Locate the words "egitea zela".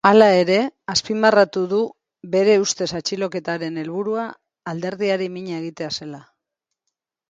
5.65-6.29